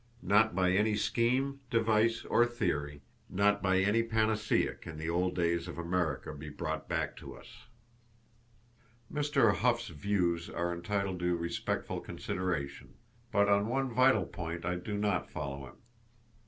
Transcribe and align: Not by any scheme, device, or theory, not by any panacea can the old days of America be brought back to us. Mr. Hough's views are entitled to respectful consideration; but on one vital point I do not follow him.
Not 0.23 0.55
by 0.55 0.71
any 0.71 0.95
scheme, 0.95 1.59
device, 1.69 2.25
or 2.25 2.43
theory, 2.47 3.03
not 3.29 3.61
by 3.61 3.81
any 3.81 4.01
panacea 4.01 4.73
can 4.73 4.97
the 4.97 5.11
old 5.11 5.35
days 5.35 5.67
of 5.67 5.77
America 5.77 6.33
be 6.33 6.49
brought 6.49 6.89
back 6.89 7.15
to 7.17 7.35
us. 7.35 7.67
Mr. 9.13 9.53
Hough's 9.57 9.89
views 9.89 10.49
are 10.49 10.73
entitled 10.73 11.19
to 11.19 11.37
respectful 11.37 11.99
consideration; 12.01 12.95
but 13.31 13.47
on 13.47 13.67
one 13.67 13.91
vital 13.93 14.25
point 14.25 14.65
I 14.65 14.73
do 14.73 14.97
not 14.97 15.29
follow 15.29 15.67
him. 15.67 15.75